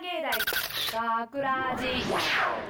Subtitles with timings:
[0.00, 0.30] 芸大
[1.26, 1.86] 学ラジ。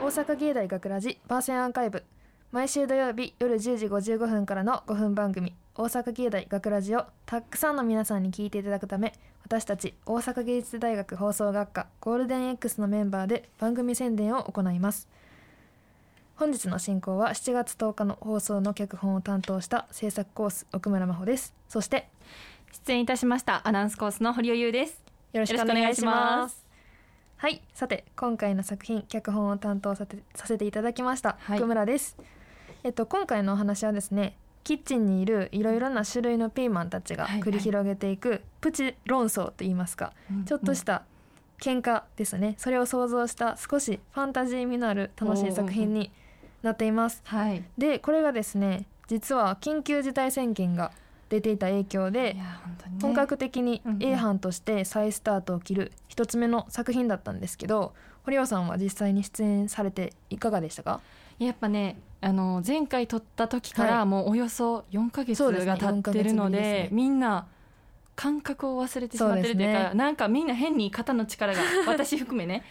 [0.00, 2.04] 大阪芸大学ラジパーセンアーカイブ。
[2.52, 9.12] 毎週土曜日夜10時55分からの5分番組大阪芸大学ラジをたくさんの皆さんに聞いていただくため
[9.44, 15.08] 私たち大阪芸術大学放送学科ゴールデン X のメンバーで番組宣伝を行います。
[16.36, 21.54] 本日の進行は7月10日の放送の脚本を担当した制作コース奥村真帆です。
[21.68, 22.08] そして
[22.86, 25.02] 出演いたしましたアナウンスコースの堀尾優です。
[25.32, 26.65] よろしくお願いします
[27.38, 30.06] はいさて今回の作品脚本を担当さ
[30.46, 31.58] せていただきました、はい。
[31.58, 32.16] 奥村です。
[32.82, 40.14] えっと今回のお話はですねキッチンにいるいろいろな種類のピーマンたちがはい繰り広げていくプチ論争といいますか、
[40.46, 41.02] ちょっとした
[41.60, 42.54] 喧嘩ですね。
[42.56, 46.10] それを想像した少しファンタジー味のある楽しい作品に
[46.62, 47.20] なっています。
[47.26, 47.62] はい。
[47.76, 50.90] でこれがですね実は緊急事態宣言が
[51.28, 52.44] 出ていた影響でね。
[53.02, 57.94] 本格的に A 班として再スタートを切る一つ目の作品だったんですけど
[58.24, 61.00] 堀尾さんは実際に出演されていかがでしたか？
[61.38, 64.06] やっぱねあの前回撮った時からはい。
[64.06, 66.88] もうおよそ4ヶ月が経ってるの4ヶ月ぶりでね。
[66.92, 67.46] みんな
[68.14, 69.94] 感覚を忘れてしまってるというかそうね。
[69.94, 72.62] なんかみんな変に肩の力が私含めね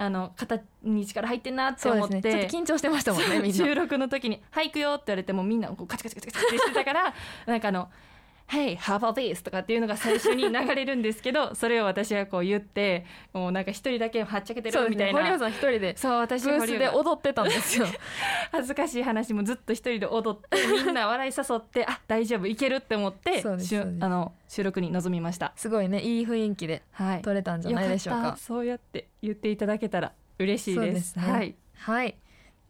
[0.00, 2.14] あの肩に力入ってんなって思って。
[2.14, 2.22] ね。
[2.22, 7.14] ちょっと緊張してましたもんね収録の時に「はい行くよ」って言われてもみんなこうカチカチカチカチってしてたから
[7.46, 7.90] なんかあの
[8.48, 15.20] 「Hey how about this?」とかっていうのが最初に流れるんですけど それを私はこう言ってもうなんか一人だけはっちゃけてるみたいな。
[15.20, 15.96] 堀尾さん一人で。
[15.96, 17.86] そう私ブースで踊ってたんですよ。
[18.50, 25.52] 恥ずかしい話もずっと一人で踊ってみんな笑い誘ってあ大丈夫いけるって思ってあの収録に臨みました。
[25.56, 28.18] すごいねいい雰囲気ではい、撮れたんじゃないでしょうか。
[28.18, 28.38] よかった。
[28.38, 31.18] そうやって言っていただけたら嬉しいです。
[31.18, 31.30] ね。
[31.30, 32.16] はい、はい。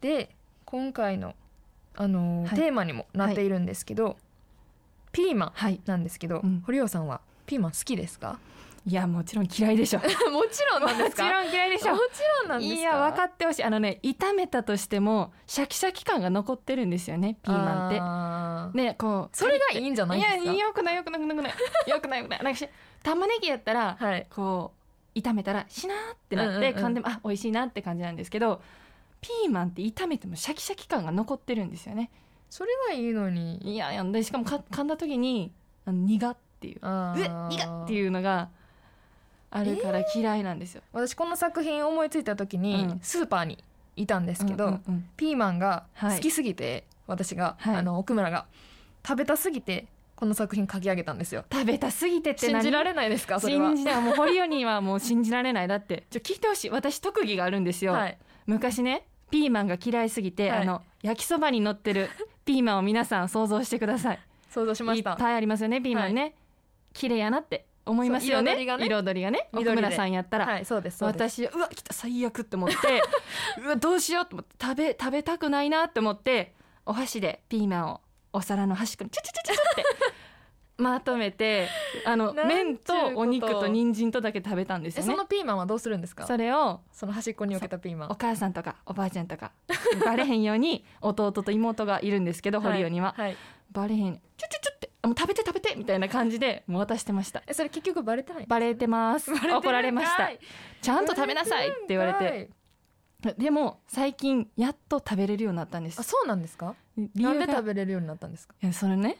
[0.01, 0.35] で
[0.65, 1.35] 今回の
[1.95, 2.59] あのーはい。
[2.59, 4.17] テーマにもなっているんですけど、
[5.11, 6.61] ピーマンはい、なんですけど、うん。
[6.65, 8.39] 堀尾さんはピーマン好きですか？
[8.85, 9.99] いやもちろん嫌いでしょ。
[10.31, 11.23] もちろんなんですか？
[11.23, 11.93] もちろん嫌いでしょ。
[11.93, 12.79] もちろんなんですか？
[12.79, 13.63] いや分かってほしい。
[13.63, 18.79] あのね炒めたとしてもシャキシャキ感が残ってるんですよねピーマンって。
[18.79, 20.43] ンねこうそれがいいんじゃないですか？
[20.43, 21.89] いやよくないよくないよくないよくない。
[21.89, 22.29] よ くない。
[22.29, 22.69] なんかし
[23.03, 24.27] 玉ねぎやったらはい。
[24.29, 24.73] こ
[25.15, 26.85] う炒めたらしなーってなって、うんうんうん。
[26.85, 28.61] 噛んでもあ美味しいなって感じなんですけど
[29.19, 32.09] ピーマンって炒めてもシャキシャキ感が残ってるんですよね
[32.49, 33.59] それがいいのに。
[33.63, 35.51] いやいやでしかもか噛んだ時に
[35.85, 36.79] あの苦っていう。
[36.81, 38.49] あうえ苦っていうのが
[39.51, 42.99] あるから嫌いなんですよ、私この作品思いついた時にうん。
[43.01, 43.63] スーパーに
[43.95, 45.09] いたんですけど、うんうんうん。
[45.17, 46.17] ピーマンがはい。
[46.17, 47.75] 好きすぎて、私が、はい。
[47.77, 48.45] あの奥村が
[49.05, 51.45] 食べたすぎてこの作品書き上げたんですよ。
[51.51, 52.61] 食べたすぎてって何？
[52.61, 53.67] 信じられないですかそれは。
[53.69, 54.01] 信じない。
[54.01, 55.67] もう堀尾にはもう信じられない。
[55.67, 56.05] だって。
[56.09, 56.69] ちょ聞いてほしい。
[56.69, 58.17] 私特技があるんですよ、はい。
[58.45, 60.59] 昔ねピーマンが嫌いすぎて、はい。
[60.61, 62.09] あの焼きそばに乗ってる
[62.49, 64.19] ピーマンを皆さん想像してください。
[64.49, 65.13] 想像しまいした。
[65.13, 66.33] っぱいありますよねピーマンね、
[66.93, 68.53] 綺麗やなって思いますよね。
[68.53, 68.85] そう彩りがね。
[68.87, 69.49] 彩りがね。
[69.53, 69.71] 緑で。
[69.71, 71.43] 奥村さんやったら、はいそうですそうです。
[71.43, 72.75] 私うわ来た最悪って思って。
[73.63, 74.55] うわどうしようと思って。
[74.59, 76.55] 食べ食べたくないなって思って
[76.87, 78.01] お箸でピーマンを
[78.33, 79.83] お皿の端っこにチュチュチュチュチュって
[80.79, 81.67] まとめて
[82.05, 85.15] あの麺とお肉と人参とだけ食べたんですよね。
[85.15, 86.25] のピーマンはどうするんですか？
[86.25, 89.51] それをその端っこに置けたピーマンお母さんとかおばあちゃんとか
[90.05, 93.35] バレへんように弟と妹がいるんですけど堀尾には、はい、
[93.71, 94.01] バレへん。
[94.01, 97.43] ようにチュチュチュってもう食べて食べてみたいな感じでもう渡してました。
[97.45, 98.45] えそれ結局バレてない？
[98.47, 99.31] バレてます。
[99.33, 100.29] 怒られました。
[100.81, 102.49] ちゃんと食べなさいって言われて。
[103.37, 105.99] でも最近やっと食べれるようになったんです。
[105.99, 106.75] あそうなんですか？
[107.15, 108.55] なんで食べれるようになったんですか？
[108.63, 109.17] いやそれね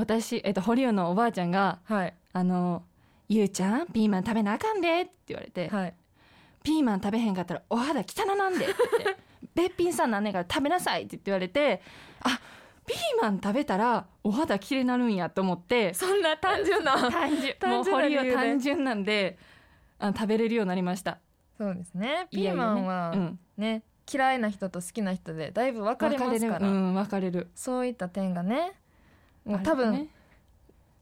[0.00, 2.82] 私、えっと、堀尾のおばあちゃんがはい「あの
[3.28, 5.94] ゆうちゃんピーマン食べなあかんで」って言われて、はい。
[6.62, 8.74] ピーマン食べへんかったらお肌汚なんでって。
[9.54, 11.82] べっぴんさんなんねんから食べなさいって言われて
[12.20, 12.38] あ
[12.86, 19.38] ピーマン食べたらお肌きれいになるんやと思ってそんな単純な単純単もう堀尾単純なんで
[19.98, 21.18] あの食べれるようになりました。
[21.58, 22.26] そうですね。
[22.30, 27.50] ピーマンはねね嫌いな人と好きな人でだいぶ分かれますから、うん、分かれる。
[27.54, 28.72] そういった点がね
[29.62, 30.08] 多分、ね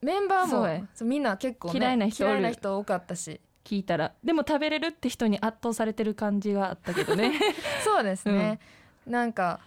[0.00, 3.40] メンバーもそうみんな結構、ね、嫌いな人嫌いな人多かったし。
[3.64, 4.14] 聞いたら。
[4.24, 7.32] でも食べれるって人に圧倒されてる感じがあったけどね。
[7.84, 8.60] そうですね、
[9.06, 9.60] なんか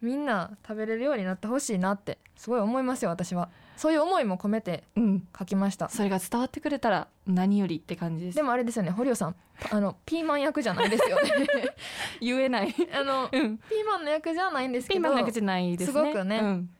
[0.00, 3.48] みんな食べれるようになってほしいなってすごい思いますよ私は。
[3.76, 5.28] そういう思いも込めてうん。
[5.38, 5.88] 書きました。
[5.88, 8.34] それが伝わってくれたら何よりって感じです。
[8.36, 9.36] でもあれですよね堀尾さん。
[9.70, 11.30] あのピーマン役じゃないですよね。
[12.20, 12.74] 言えない。
[12.92, 13.58] あのうん。
[13.58, 16.00] ピーマンの役じゃないんですけどピーマンだけじゃないですね。
[16.00, 16.40] すごくね。
[16.42, 16.70] うん。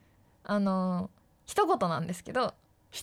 [0.43, 1.09] あの
[1.45, 2.53] 一言なんですけど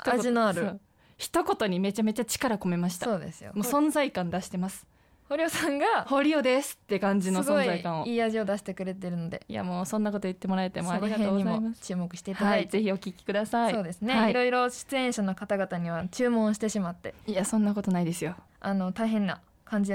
[0.07, 0.81] 味のある。
[1.19, 3.07] 一言にめちゃめちゃ力込めました。
[3.07, 3.53] そうですよ。
[3.55, 4.87] もう存在感出してます。
[5.29, 8.07] 堀尾さんが堀尾ですって感じの存在感を。
[8.07, 9.43] いいい味を出してくれてるので。
[9.49, 11.61] やもうそんなこと言ってもらえてそもありがとうございます。
[11.61, 13.73] も注目していたはいだいて、ぜひお聞きください。
[13.73, 14.31] そうですね、、はい。
[14.31, 17.15] いろいろ出演者の方々には注文してしまって。
[17.27, 18.35] いやそんなことないですよ。
[18.61, 19.93] あの大変な感じ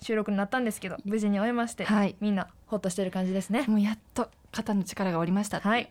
[0.00, 2.16] 収録になったんですけど無事に終えまして、はい。
[2.20, 3.64] みんなほっとしてる感じですね。
[3.66, 5.90] もうやっと肩の力が下りましたはい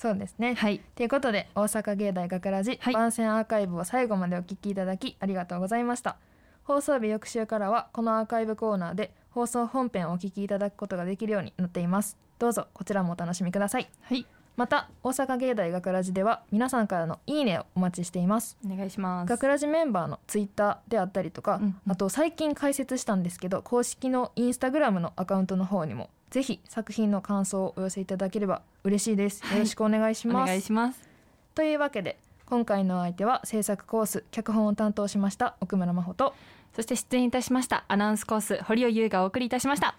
[0.00, 0.54] そうですね。
[0.54, 0.80] はい。
[0.94, 2.94] ということで大阪芸大学ラジ、はい。
[2.94, 6.16] 番宣アーカイブを最後までお聞きいただきありがとうございました。
[6.64, 12.16] 放送日翌週からはこのアーカイブコーナーで放送本編をお聞きいただくことができるようになっています。
[12.38, 13.90] どうぞこちらもお楽しみください。
[14.00, 14.24] はい。
[14.56, 18.56] また大阪芸大学ラジでは皆さんからのいいねをお待ちしています。
[18.64, 19.28] お願いします。
[19.28, 21.62] 学ラジメンバーのツイッターであったりとか、うん。
[21.64, 29.58] うんあと最近開設したんですけど公式のインスタグラムのアカウントの方にもぜひ作品の感想をお寄せいただければ嬉しいです、はい。
[29.58, 30.48] よろしくお願いしおます。
[30.48, 31.08] 願いします。
[31.54, 36.34] というわけで今回のお相手は制作コース脚本を担当しました奥村真帆と
[36.74, 39.88] そして出演いたしましたアナウンスコース堀尾優がお送りいたしました。
[39.88, 39.94] あ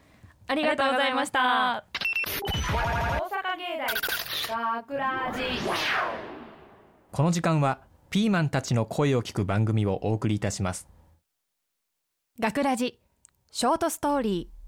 [0.47, 1.83] ありがとうございました。
[2.51, 3.77] 大阪芸
[4.49, 5.41] 大学ラジ
[7.11, 7.79] この時間は
[8.09, 10.87] ピーマンたちの声を聞く番組をお送りいたします。
[12.39, 12.99] 学ラジ
[13.51, 14.61] ショートストーリー。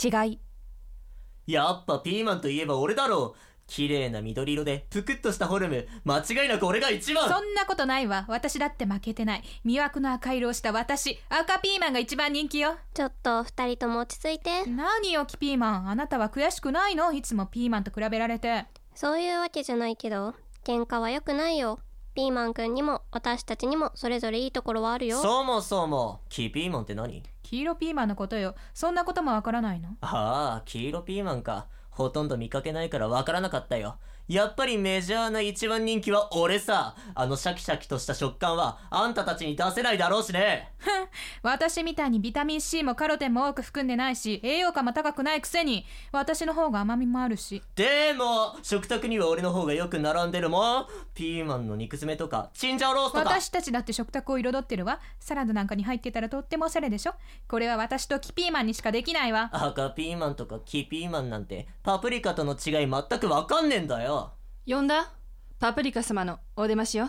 [0.00, 0.38] 違い
[1.48, 3.40] やっぱピーマンといえば俺だろう。
[3.66, 5.88] 綺麗な緑色でぷくっとしたフォルム。
[6.04, 7.26] 間違いなく俺が一番。
[7.26, 8.26] そんなことないわ。
[8.28, 9.42] 私だって負けてない。
[9.64, 11.18] 魅惑の赤色をした私。
[11.30, 12.76] 赤ピーマンが一番人気よ。
[12.92, 14.66] ちょっと二人とも落ち着いて。
[14.66, 15.88] 何よキピーマン。
[15.88, 17.12] あなたは悔しくないの？
[17.12, 18.66] いつもピーマンと比べられて。
[18.94, 20.34] そういうわけじゃないけど
[20.64, 21.80] 喧嘩は良くないよ
[22.18, 25.22] ピーマンくんにも私たちにもそれぞれいいところはあるよ。
[25.22, 27.22] そもそもキピーマンって何？
[27.44, 28.56] 黄色ピーマンのことよ。
[28.74, 29.90] そんなこともわからないの？
[30.00, 31.68] ああ黄色ピーマンか。
[31.90, 36.94] ほとんど見かけないからわからなかったよやっぱりメジャーな一番人気は俺さ。
[37.14, 40.70] あのシャキシャキとした食感はあんたたちに出せないだろうしね。
[41.42, 47.62] 私みたいにビタミン C もカロテンも多く含んでないし栄養価も高くないくせに私の方が甘みもあるし。
[47.74, 50.86] でも食卓には俺の方がよく並んでるもん。
[51.14, 53.24] ピーマンの肉詰めとかチンジャオロースとか。
[53.24, 55.00] 私たちだって食卓を彩ってるわ。
[55.18, 57.14] サラダなんかに入ってたらとってもおしゃれでしょ。
[57.48, 59.48] これは私とキピーマンにしかできないわ。
[59.52, 64.17] 赤ピーマンとか黄ピーマンなんてパプリカとの違い全くわかんねえんだよ
[64.68, 65.10] 呼んだ？
[65.58, 67.08] パプリカ様のお出ましよ。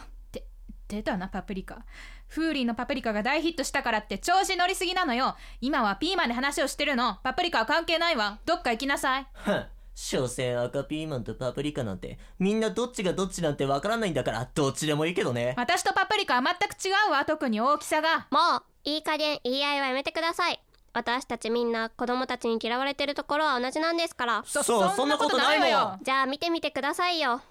[0.88, 1.84] 出たなパプリカ。
[2.28, 5.36] フーリーのパプリカが大ヒットしたからって調子乗りすぎなのよ。
[5.60, 7.20] 今はピーマンで話をしてるの。
[7.22, 8.40] パプリカは関係ないわ。
[8.46, 9.28] どっか行きなさい。
[9.34, 9.66] ふん。
[9.94, 15.56] 所詮赤ピーマンとパプリカなんてみんなどっちがどっちなんてわからないんだからどっちでもいいけどね。
[15.58, 18.28] 私とパプリカは全く違うわ特に大きさが。
[18.32, 20.60] もういい加減言い合いはやめてください
[20.94, 24.44] 私たちみんな子供たちに嫌われてるところは同じなんですから。
[24.46, 26.00] そうそんなことないわよ。
[26.02, 27.42] じゃあ見てみてくださいよ。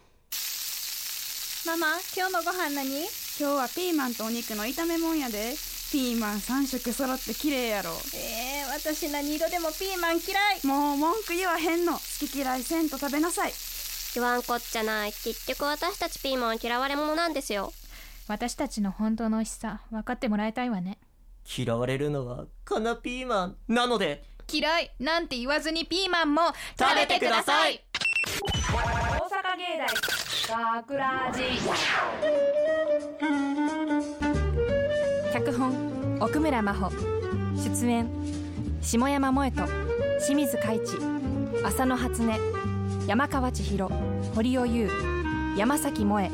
[1.66, 1.86] ママ
[2.16, 3.00] 今日のご飯何？
[3.00, 3.08] 今
[3.38, 5.54] 日はピーマンとお肉の炒めもんやで。
[5.90, 7.90] ピーマン3色揃って綺麗やろ。
[8.14, 10.66] えー、私何度でもピーマン嫌い。
[10.66, 11.94] もう文句言わへんの。
[11.94, 11.98] 好
[12.28, 13.52] き嫌いせんと食べなさい。
[14.14, 15.12] 言わんこっちゃない。
[15.12, 17.72] 結局私たちピーマンは嫌われ者なんですよ。
[18.26, 20.98] 私たちの本当の美味しさ分かってもらいたいわね
[21.56, 24.22] 嫌われるのはカナピーマンなので。
[24.52, 26.42] 嫌いなんて言わずにピーマンも
[26.78, 27.82] 食べてください。
[28.70, 29.78] 大阪芸
[30.48, 31.42] 大学ラジ
[35.32, 36.90] 脚本奥村真帆。
[37.56, 38.08] 出演
[38.80, 39.64] 下山萌と
[40.24, 40.96] 清水海知。
[41.64, 42.38] 浅野初音。
[43.06, 43.88] 山川千尋。
[44.34, 44.90] 堀尾優。
[45.56, 46.30] 山崎萌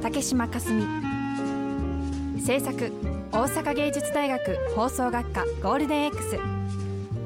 [0.00, 1.11] 竹島かすみ
[2.44, 2.92] 制作
[3.30, 6.38] 大阪芸術大学放送学科ゴールデン X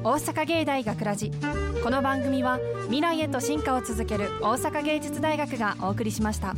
[0.03, 1.31] 大阪芸大学ラジ
[1.83, 6.55] この番組は未来へと進化を続ける大阪芸術大学がお送りしました。